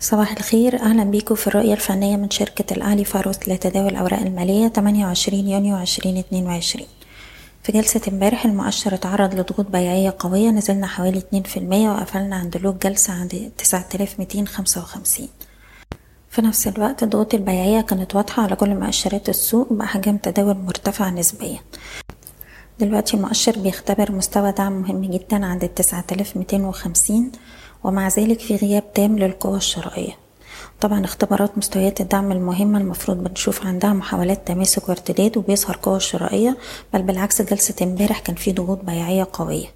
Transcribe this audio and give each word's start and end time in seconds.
صباح 0.00 0.32
الخير 0.32 0.80
أهلا 0.80 1.04
بيكم 1.04 1.34
في 1.34 1.46
الرؤية 1.46 1.72
الفنية 1.74 2.16
من 2.16 2.30
شركة 2.30 2.74
الأهلي 2.74 3.04
فاروس 3.04 3.48
لتداول 3.48 3.88
الأوراق 3.88 4.20
المالية 4.20 4.68
28 4.68 5.48
يونيو 5.48 5.76
2022 5.78 6.86
في 7.62 7.72
جلسة 7.72 8.00
امبارح 8.08 8.44
المؤشر 8.44 8.94
اتعرض 8.94 9.34
لضغوط 9.34 9.66
بيعية 9.66 10.14
قوية 10.18 10.50
نزلنا 10.50 10.86
حوالي 10.86 11.20
2% 11.20 11.58
وقفلنا 11.72 12.36
عند 12.36 12.56
لوج 12.56 12.78
جلسة 12.78 13.12
عند 13.12 13.52
9255 13.58 15.28
في 16.30 16.42
نفس 16.42 16.68
الوقت 16.68 17.02
الضغوط 17.02 17.34
البيعية 17.34 17.80
كانت 17.80 18.14
واضحة 18.14 18.42
على 18.42 18.56
كل 18.56 18.74
مؤشرات 18.74 19.28
السوق 19.28 19.72
بأحجام 19.72 20.16
تداول 20.16 20.56
مرتفعة 20.56 21.10
نسبيا. 21.10 21.58
دلوقتي 22.80 23.16
المؤشر 23.16 23.58
بيختبر 23.58 24.12
مستوى 24.12 24.52
دعم 24.52 24.72
مهم 24.72 25.00
جدا 25.00 25.46
عند 25.46 25.64
التسعة 25.64 26.04
آلاف 26.12 26.36
ميتين 26.36 26.64
وخمسين. 26.64 27.32
ومع 27.84 28.08
ذلك 28.08 28.40
في 28.40 28.56
غياب 28.56 28.92
تام 28.92 29.18
للقوى 29.18 29.56
الشرائية. 29.56 30.12
طبعا 30.80 31.04
اختبارات 31.04 31.58
مستويات 31.58 32.00
الدعم 32.00 32.32
المهمة 32.32 32.78
المفروض 32.78 33.16
بنشوف 33.24 33.66
عندها 33.66 33.92
محاولات 33.92 34.46
تماسك 34.48 34.88
وارتداد 34.88 35.36
وبيظهر 35.36 35.78
قوة 35.82 35.98
شرائية 35.98 36.56
بل 36.94 37.02
بالعكس 37.02 37.42
جلسة 37.42 37.74
امبارح 37.82 38.18
كان 38.18 38.36
في 38.36 38.52
ضغوط 38.52 38.84
بيعية 38.84 39.28
قوية. 39.32 39.66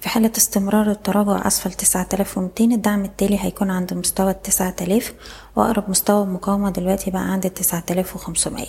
في 0.00 0.08
حالة 0.08 0.32
استمرار 0.36 0.90
التراجع 0.90 1.46
أسفل 1.46 1.72
تسعة 1.72 2.08
آلاف 2.14 2.38
ومتين 2.38 2.72
الدعم 2.72 3.04
التالي 3.04 3.38
هيكون 3.44 3.70
عند 3.70 3.94
مستوى 3.94 4.30
التسعة 4.30 4.76
آلاف 4.80 5.14
وأقرب 5.56 5.90
مستوى 5.90 6.26
مقاومة 6.26 6.70
دلوقتي 6.70 7.10
بقى 7.10 7.32
عند 7.32 7.44
التسعة 7.46 7.84
آلاف 7.90 8.16
وخمسمية. 8.16 8.66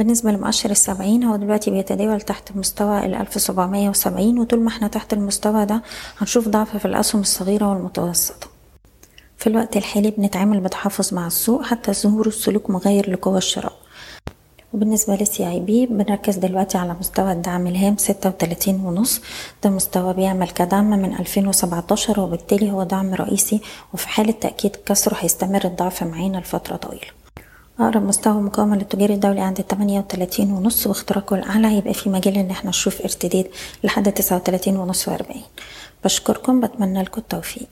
بالنسبة 0.00 0.30
لمؤشر 0.30 0.70
السبعين 0.70 1.24
هو 1.24 1.36
دلوقتي 1.36 1.70
بيتداول 1.70 2.20
تحت 2.20 2.56
مستوى 2.56 3.06
الألف 3.06 3.40
سبعمية 3.40 3.88
وسبعين 3.88 4.38
وطول 4.38 4.60
ما 4.60 4.68
إحنا 4.68 4.88
تحت 4.88 5.12
المستوى 5.12 5.64
ده 5.66 5.82
هنشوف 6.18 6.48
ضعف 6.48 6.76
في 6.76 6.84
الأسهم 6.84 7.20
الصغيرة 7.20 7.68
والمتوسطة. 7.68 8.46
في 9.36 9.46
الوقت 9.46 9.76
الحالي 9.76 10.10
بنتعامل 10.10 10.60
بتحفظ 10.60 11.14
مع 11.14 11.26
السوق 11.26 11.62
حتى 11.62 11.92
ظهور 11.92 12.26
السلوك 12.26 12.70
مغير 12.70 13.10
لقوى 13.10 13.38
الشراء. 13.38 13.72
وبالنسبة 14.72 15.16
للسي 15.16 15.50
اي 15.50 15.60
بي 15.60 15.86
بنركز 15.86 16.36
دلوقتي 16.36 16.78
على 16.78 16.96
مستوى 17.00 17.32
الدعم 17.32 17.66
الهام 17.66 17.96
ستة 17.96 18.28
وتلاتين 18.28 18.80
ونص. 18.84 19.20
ده 19.64 19.70
مستوى 19.70 20.14
بيعمل 20.14 20.48
كدعم 20.48 20.90
من 20.90 21.14
ألفين 21.14 21.46
وسبعتاشر 21.46 22.20
وبالتالي 22.20 22.70
هو 22.70 22.82
دعم 22.82 23.14
رئيسي 23.14 23.60
وفي 23.94 24.08
حالة 24.08 24.32
تأكيد 24.32 24.76
كسره 24.86 25.16
هيستمر 25.20 25.64
الضعف 25.64 26.02
معانا 26.02 26.36
لفترة 26.38 26.76
طويلة. 26.76 27.19
أقرب 27.80 28.02
مستوى 28.02 28.42
مقاومة 28.42 28.76
للتجاري 28.76 29.14
الدولي 29.14 29.40
عند 29.40 29.58
التمانية 29.58 29.98
وتلاتين 29.98 30.52
ونص 30.52 30.86
واختراقه 30.86 31.36
الأعلى 31.36 31.68
هيبقى 31.68 31.94
في 31.94 32.10
مجال 32.10 32.36
إن 32.36 32.50
إحنا 32.50 32.70
نشوف 32.70 33.00
ارتداد 33.00 33.46
لحد 33.84 34.12
تسعة 34.12 34.36
وتلاتين 34.36 34.76
ونص 34.76 35.08
وأربعين. 35.08 35.42
بشكركم 36.04 36.60
بتمنى 36.60 37.02
لكم 37.02 37.20
التوفيق. 37.20 37.68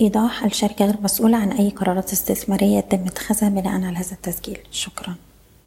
إيضاح 0.00 0.44
الشركة 0.44 0.84
غير 0.84 0.96
مسؤولة 1.02 1.36
عن 1.36 1.52
أي 1.52 1.70
قرارات 1.70 2.12
استثمارية 2.12 2.78
يتم 2.78 3.06
اتخاذها 3.06 3.48
بناء 3.48 3.74
على 3.74 3.96
هذا 3.96 4.12
التسجيل. 4.12 4.58
شكرا. 4.70 5.14